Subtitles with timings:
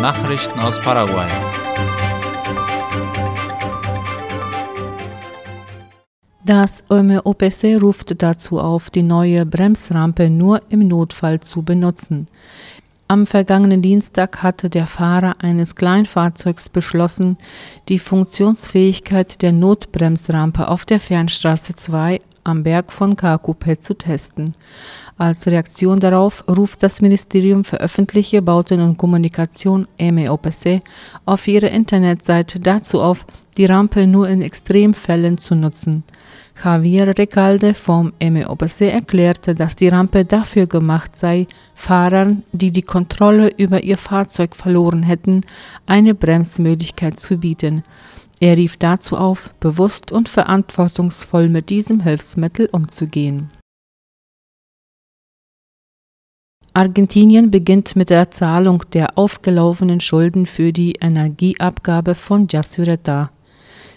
[0.00, 1.28] Nachrichten aus Paraguay.
[6.44, 12.28] Das OMOPC ruft dazu auf, die neue Bremsrampe nur im Notfall zu benutzen.
[13.08, 17.36] Am vergangenen Dienstag hatte der Fahrer eines Kleinfahrzeugs beschlossen,
[17.88, 24.54] die Funktionsfähigkeit der Notbremsrampe auf der Fernstraße 2 am Berg von Kakupet zu testen.
[25.16, 30.80] Als Reaktion darauf ruft das Ministerium für öffentliche Bauten und Kommunikation MEOPC
[31.24, 36.04] auf ihrer Internetseite dazu auf, die Rampe nur in Extremfällen zu nutzen.
[36.62, 43.52] Javier Recalde vom MEOPC erklärte, dass die Rampe dafür gemacht sei, Fahrern, die die Kontrolle
[43.56, 45.42] über ihr Fahrzeug verloren hätten,
[45.86, 47.84] eine Bremsmöglichkeit zu bieten.
[48.40, 53.50] Er rief dazu auf, bewusst und verantwortungsvoll mit diesem Hilfsmittel umzugehen.
[56.72, 63.32] Argentinien beginnt mit der Zahlung der aufgelaufenen Schulden für die Energieabgabe von Jasureta.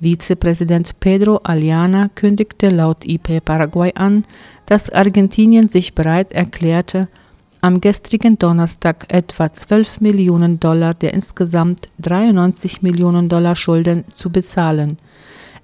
[0.00, 4.24] Vizepräsident Pedro Aliana kündigte laut IP Paraguay an,
[4.64, 7.08] dass Argentinien sich bereit erklärte,
[7.62, 14.98] am gestrigen Donnerstag etwa 12 Millionen Dollar der insgesamt 93 Millionen Dollar Schulden zu bezahlen.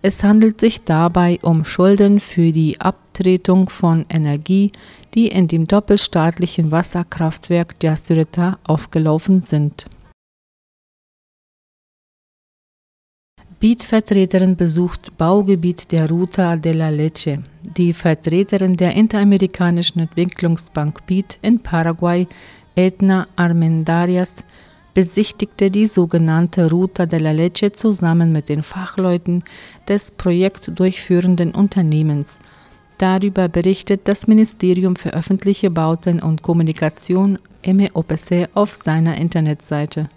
[0.00, 4.70] Es handelt sich dabei um Schulden für die Abtretung von Energie,
[5.14, 7.96] die in dem doppelstaatlichen Wasserkraftwerk der
[8.62, 9.86] aufgelaufen sind.
[13.60, 17.42] Beat-Vertreterin besucht Baugebiet der Ruta de la Leche.
[17.76, 22.28] Die Vertreterin der Interamerikanischen Entwicklungsbank BIT in Paraguay,
[22.76, 24.44] Edna Armendarias,
[24.94, 29.42] besichtigte die sogenannte Ruta de la Leche zusammen mit den Fachleuten
[29.88, 32.38] des projektdurchführenden Unternehmens.
[32.98, 40.08] Darüber berichtet das Ministerium für öffentliche Bauten und Kommunikation MEOPC auf seiner Internetseite.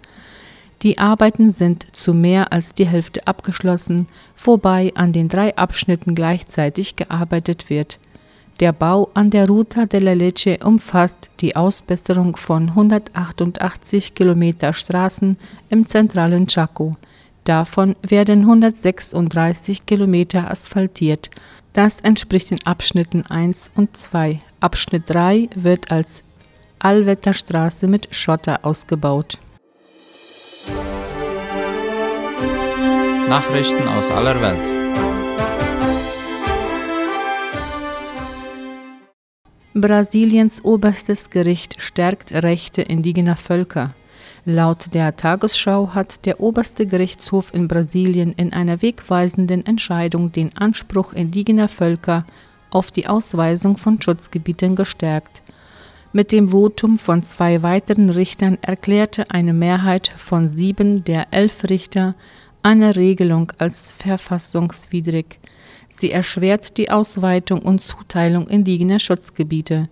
[0.82, 4.08] Die Arbeiten sind zu mehr als die Hälfte abgeschlossen,
[4.42, 8.00] wobei an den drei Abschnitten gleichzeitig gearbeitet wird.
[8.58, 15.36] Der Bau an der Ruta de la Leche umfasst die Ausbesserung von 188 Kilometer Straßen
[15.68, 16.96] im zentralen Chaco.
[17.44, 21.30] Davon werden 136 Kilometer asphaltiert.
[21.72, 24.40] Das entspricht den Abschnitten 1 und 2.
[24.60, 26.24] Abschnitt 3 wird als
[26.78, 29.38] Allwetterstraße mit Schotter ausgebaut.
[33.32, 34.68] Nachrichten aus aller Welt.
[39.72, 43.94] Brasiliens oberstes Gericht stärkt Rechte indigener Völker.
[44.44, 51.14] Laut der Tagesschau hat der oberste Gerichtshof in Brasilien in einer wegweisenden Entscheidung den Anspruch
[51.14, 52.26] indigener Völker
[52.68, 55.42] auf die Ausweisung von Schutzgebieten gestärkt.
[56.12, 62.14] Mit dem Votum von zwei weiteren Richtern erklärte eine Mehrheit von sieben der elf Richter
[62.62, 65.38] eine Regelung als verfassungswidrig.
[65.88, 69.88] Sie erschwert die Ausweitung und Zuteilung indigener Schutzgebiete.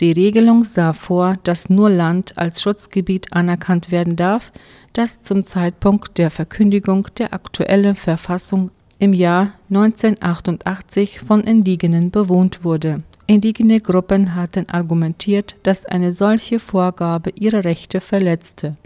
[0.00, 4.52] Die Regelung sah vor, dass nur Land als Schutzgebiet anerkannt werden darf,
[4.92, 12.98] das zum Zeitpunkt der Verkündigung der aktuellen Verfassung im Jahr 1988 von Indigenen bewohnt wurde.
[13.26, 18.76] Indigene Gruppen hatten argumentiert, dass eine solche Vorgabe ihre Rechte verletzte.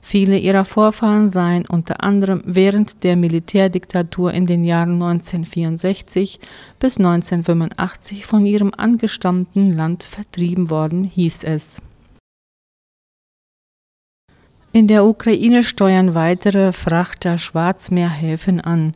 [0.00, 6.38] Viele ihrer Vorfahren seien unter anderem während der Militärdiktatur in den Jahren 1964
[6.78, 11.82] bis 1985 von ihrem angestammten Land vertrieben worden, hieß es.
[14.72, 18.94] In der Ukraine steuern weitere Frachter Schwarzmeerhäfen an.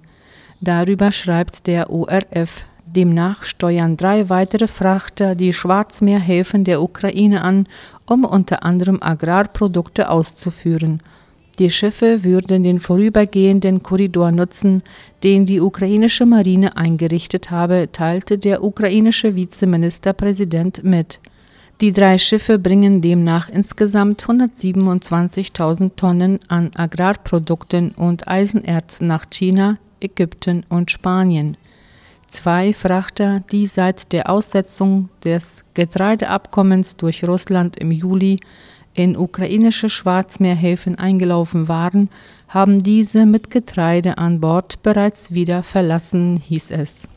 [0.60, 2.66] Darüber schreibt der ORF.
[2.94, 7.66] Demnach steuern drei weitere Frachter die Schwarzmeerhäfen der Ukraine an,
[8.06, 11.02] um unter anderem Agrarprodukte auszuführen.
[11.58, 14.82] Die Schiffe würden den vorübergehenden Korridor nutzen,
[15.22, 21.20] den die ukrainische Marine eingerichtet habe, teilte der ukrainische Vizeministerpräsident mit.
[21.80, 30.64] Die drei Schiffe bringen demnach insgesamt 127.000 Tonnen an Agrarprodukten und Eisenerz nach China, Ägypten
[30.68, 31.56] und Spanien
[32.32, 38.38] zwei Frachter, die seit der Aussetzung des Getreideabkommens durch Russland im Juli
[38.94, 42.10] in ukrainische Schwarzmeerhäfen eingelaufen waren,
[42.48, 47.08] haben diese mit Getreide an Bord bereits wieder verlassen, hieß es.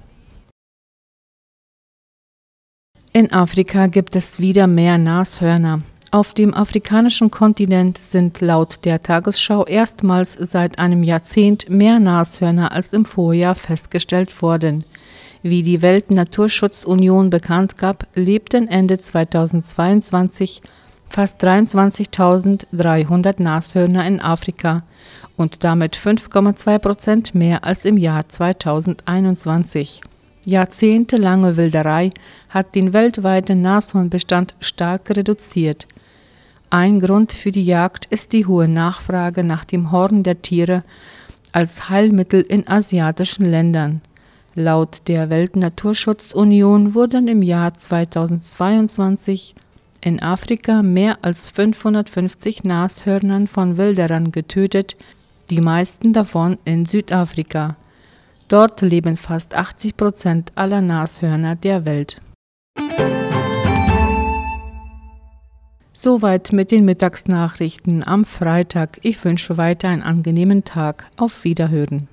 [3.12, 5.82] In Afrika gibt es wieder mehr Nashörner.
[6.12, 12.94] Auf dem afrikanischen Kontinent sind laut der Tagesschau erstmals seit einem Jahrzehnt mehr Nashörner als
[12.94, 14.86] im Vorjahr festgestellt worden.
[15.48, 20.64] Wie die Weltnaturschutzunion bekannt gab, lebten Ende 2022
[21.08, 24.82] fast 23.300 Nashörner in Afrika
[25.38, 30.02] und damit 5,2 Prozent mehr als im Jahr 2021.
[30.46, 32.10] Jahrzehntelange Wilderei
[32.50, 35.88] hat den weltweiten Nashornbestand stark reduziert.
[36.72, 40.84] Ein Grund für die Jagd ist die hohe Nachfrage nach dem Horn der Tiere
[41.52, 44.02] als Heilmittel in asiatischen Ländern.
[44.58, 49.54] Laut der Weltnaturschutzunion wurden im Jahr 2022
[50.00, 54.96] in Afrika mehr als 550 Nashörnern von Wilderern getötet,
[55.50, 57.76] die meisten davon in Südafrika.
[58.48, 62.22] Dort leben fast 80 Prozent aller Nashörner der Welt.
[65.92, 69.00] Soweit mit den Mittagsnachrichten am Freitag.
[69.02, 71.10] Ich wünsche weiter einen angenehmen Tag.
[71.18, 72.08] Auf Wiederhören.